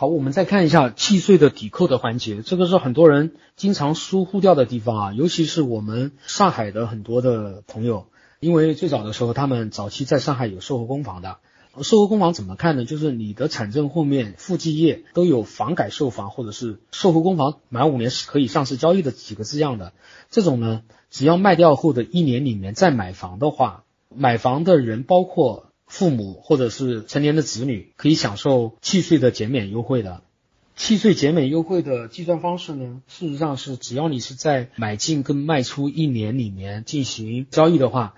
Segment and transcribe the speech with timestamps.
[0.00, 8.06] 好，我们再看一下契税的抵扣的环节，这个是很多人经常疏忽掉的地方啊，尤其是我们上海的很多的朋友，
[8.40, 11.36] 因为最早的时候他们早期在上海有售后公房的，
[11.82, 12.86] 售后公房怎么看呢？
[12.86, 19.92] 就是你的产证后面附记页都有房改售房或者是售后公房满五年是可以上市交易的几个字样的，
[20.30, 20.80] 这种呢，
[21.10, 25.66] 只要卖掉后的一年里面再买房的话，买房的人包括。
[25.90, 30.22] 父母或者是成年的子女可以享受契税的减免优惠的。
[30.76, 38.14] 契税减免优惠的计算方式呢，事实上是只要你是在买进跟卖出一年里面进行交易的话，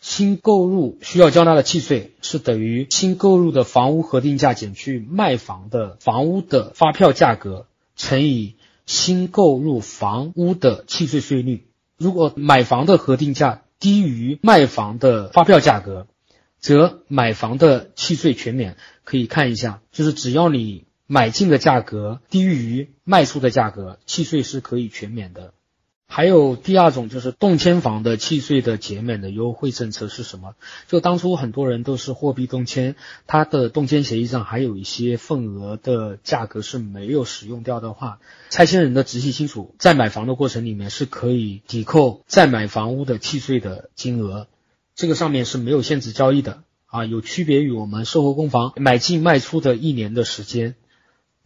[0.00, 11.68] 新购入需要交纳的契税是等于新购入的房屋核定价减去卖房的房屋的发票价格乘以新购入房屋的契税税率。
[11.96, 16.06] 如果买房的核定价低于卖房的发票价格，
[16.64, 25.52] 则买房的契税全免，可以看一下，就是只要你买进的价格低于卖出的价格，契税是可以全免的。
[26.06, 30.54] 还有第二种就是动迁房的契税的减免的优惠政策是什么？
[30.88, 44.46] 就当初很多人都是货币动迁，它的动迁协议上还有一些份额的价格是没有使用掉的话，拆迁人的直系亲属在买房的过程里面是可以抵扣再买房屋的契税的金额。
[44.94, 50.76] 这个上面是没有限制交易的啊，有区别于我们售后公房买进卖出的一年的时间，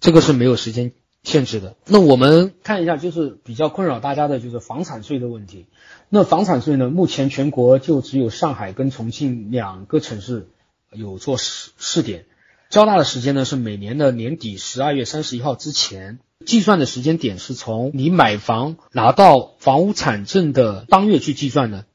[0.00, 1.74] 这个是没有时间限制的。
[1.86, 5.66] 那我们看一下，就是比较困扰大家的就是房产税的问题。
[6.10, 10.48] 那房产税呢，目前全国就只有上海跟重庆两个城市
[10.92, 12.26] 有做试试点，
[12.68, 21.86] 交纳的时间呢是每年的年底十二月三十一号之前，计算的时间点是从你买房拿到房屋产证的当月去计算的。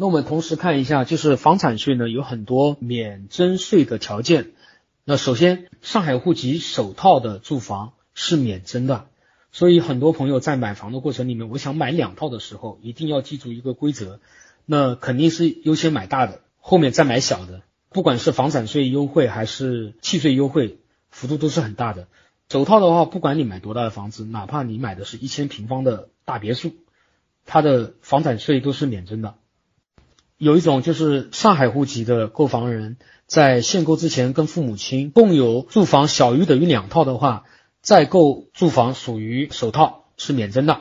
[0.00, 4.52] 那我们同时看一下，就是房产税呢有很多免征税的条件。
[5.04, 9.08] 那首先，上海户籍首套的住房是免征的，
[9.50, 14.20] 所以很多朋友在买房的过程里面，我想买两套的时候，一定要记住一个规则，
[14.66, 17.62] 那肯定是优先买大的，后面再买小的。
[17.88, 20.78] 不管是房产税优惠还是契税优惠，
[21.10, 22.06] 幅度都是很大的。
[22.48, 26.70] 首套的话，不管你买多大的房子，哪怕你买的是一千平方的大别墅，
[27.46, 29.34] 它的房产税都是免征的。
[30.38, 37.44] 有一种就是上海户籍的购房人，在限购之前跟父母亲共有住房小于等于两套的话，
[37.82, 40.80] 再购住房属于首套是免征的。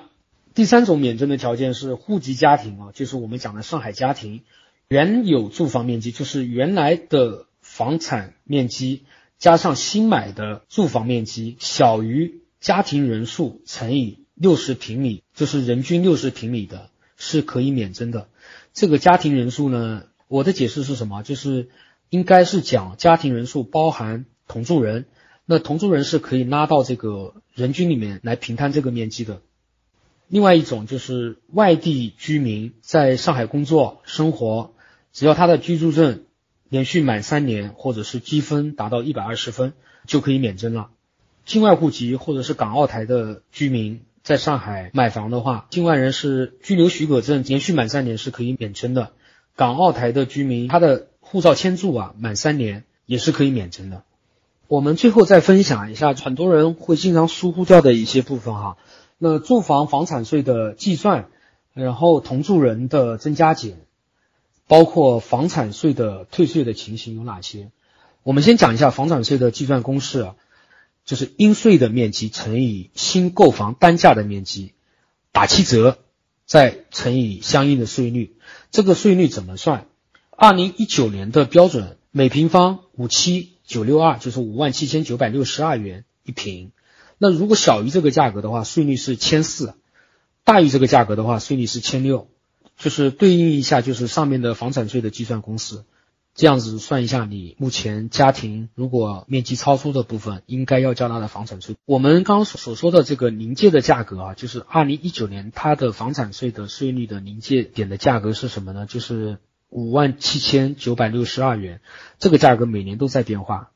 [0.54, 4.44] 第三种免征的条件是户籍家庭啊，就是我们讲的上海家庭
[4.90, 9.06] 原有住房面积，就是原来的房产面积
[9.40, 18.30] 加上新买的住房面积小于家庭人数乘以六十平米，就是人均六十平米的，是可以免征的。
[18.74, 21.24] 这个家庭人数呢，我的解释是什么？
[21.24, 21.70] 就是
[22.10, 25.06] 应该是讲家庭人数包含同住人，
[25.46, 29.42] 那同住人是可以拉到这个人均里面来平摊这个面积的。
[30.28, 34.74] 另外一种就是外地居民在上海工作生活，
[35.12, 36.24] 只要他的居住证
[36.70, 39.74] 连续满三年或者是积分达到一百二十分，
[40.06, 40.92] 就可以免征了。
[41.46, 44.02] 境外户籍或者是港澳台的居民。
[44.28, 49.14] 在上海买房的话，境外人士居留许可证连续满三年是可以免征的。
[49.56, 54.04] 港澳台的居民，他的护照签注啊满三年也是可以免征的。
[54.68, 58.76] 我们最后再分享一下，很多人会经常疏忽掉的一些部分哈。
[59.18, 61.30] 那住房房产税的计算，
[61.74, 63.78] 然后同住人的增加减，
[64.68, 67.72] 包括房产税的退税的情形有哪些？
[68.24, 70.36] 我们先讲一下房产税的计算公式啊。
[71.08, 74.74] 就是应税的面积乘以新购房单价的面积，
[75.32, 75.98] 打七折，
[76.46, 78.36] 再乘以相应的税率。
[78.72, 79.88] 这个税率怎么算？
[80.30, 86.72] 二零一九年的标准每平方五七九六二，就是五万七千九百六十二元一平。
[87.18, 89.76] 那如果小于这个价格的话，税率是千四；
[90.44, 92.28] 大于这个价格的话，税率是千六。
[92.78, 95.84] 就是对应一下，就是上面的房产税的计算公式。
[96.38, 101.78] 这样子算一下，你目前家庭如果面积超出的部分，应该要交纳的房产税。
[101.84, 108.86] 我们刚刚所所说的这个临界的价格啊，就是二零一九年它的房产税的税率的临界点的价格是什么呢？
[108.86, 109.40] 就是
[109.70, 111.82] 五万七千九百六十二元。
[112.20, 113.72] 这个价格每年都在变化。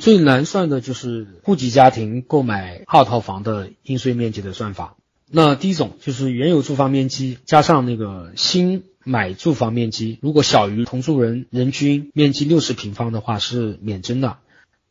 [0.00, 4.96] 最难算的就是户籍家庭购买二套房的应税面积的算法。
[5.30, 8.82] 那第一种就是原有住房面积加上那个新。
[9.04, 14.38] 买住房面积如果小于同住人人均面积六十平方的话是免征的，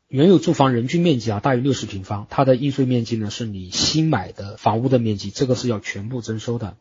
[0.07, 6.75] 原有住房人均面积啊大于六十平方，它的应税面积呢是你新买的房屋的面积，这个是要全部征收的。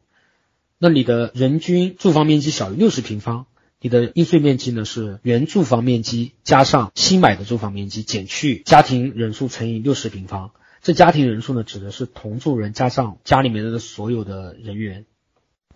[0.79, 3.47] 那你的人均住房面积小于六十平方，
[3.81, 10.51] 你的应税面积呢是原住房面积加上新买的住房面积减去家庭人数乘以六十平方。
[10.83, 15.05] 这家庭人数呢指的是同住人加上家里面的所有的人员。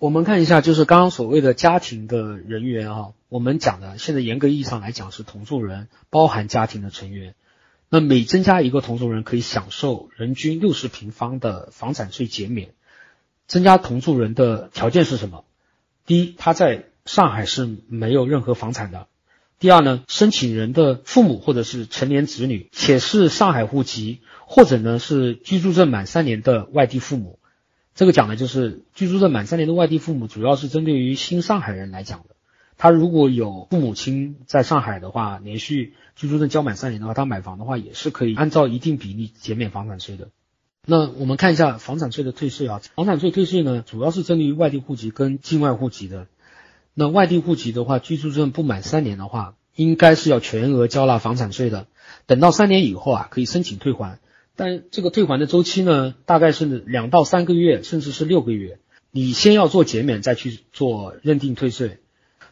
[0.00, 7.36] 我们看一下，就是刚刚所谓的家庭的人员啊，我们讲的现在严格意义上来讲是同住人，包含家庭的成员。
[7.88, 12.70] 那每增加一个同住人，可以享受人均六十平方的房产税减免。
[13.46, 15.44] 增加同住人的条件是什么？
[16.06, 19.06] 第一，他在上海是没有任何房产的；
[19.60, 27.38] 第二呢，申请人的父母或者是成年子女且是上海户籍，或者呢是居住证满三年的外地父母。
[27.94, 32.34] 这个讲的就是居住证满三年的外地父母，主要是针对于新上海人来讲的。
[32.76, 40.30] 他如果有父母亲在上海的话，连续居住证交满三年的话，他买房的话也是可以按照一定比例减免房产税的。
[40.86, 46.26] 那我们看一下房产税的退税啊，房产税退税呢，主要是针对于外地户籍跟境外户籍的。
[46.94, 51.86] 那外地户籍的话，居住证不满三年的话，应该是要全额交纳房产税的。
[52.26, 54.18] 等到三年以后啊，可以申请退还。
[54.56, 58.78] 但这个退还的周期呢，大概是两到三个月，甚至是六个月。
[59.10, 61.98] 你先要做减免，再去做认定退税。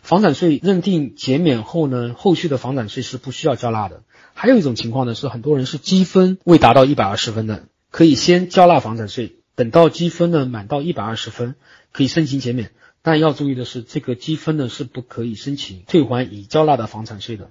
[0.00, 4.02] 房产税认定减免后呢，后续的房产税是不需要交纳的。
[4.34, 11.54] 还有一种情况呢，是很多人是积分未达到一百二十分的，可以先交纳房产税，等到积分呢满到一百二十分，
[11.92, 12.72] 可以申请减免。
[13.02, 17.50] 但要注意的是，这个积分呢是不可以申请退还已交纳的房产税的。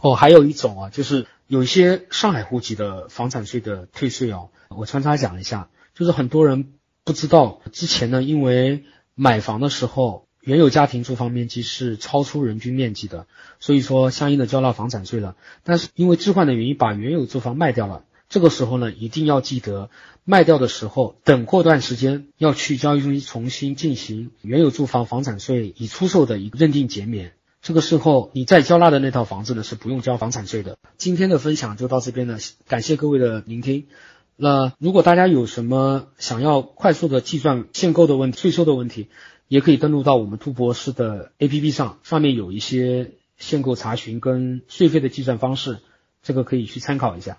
[0.00, 6.72] 哦，还有一种啊，就是有一些上海户籍的房产税的退税哦，我穿插讲一下，就是很多人
[7.04, 8.84] 不知道，之前呢，因为
[9.14, 13.26] 买房的时候原有家庭住房面积是超出人均面积的，
[13.60, 15.36] 所以说相应的交纳房产税了。
[15.62, 19.90] 但是因为置换的原因把原有住房卖掉了，这个时候呢，一定要记得
[20.24, 27.34] 卖掉的时候，等过段时间要去交易中心重新进行原有住房房产税已出售的一个认定减免。
[27.62, 30.78] 这个时候，你再交纳的那套房子呢是不用交房产税的。
[30.98, 33.86] 今天的分享就到这边了，感谢各位的聆听。
[34.34, 39.06] 那如果大家有什么想要快速的计算限购的问题、税收的问题，
[39.46, 45.78] 也可以登录到我们兔博士的 APP 上，上面有一些限购查询跟税费的计算方式，
[46.20, 47.38] 这个可以去参考一下。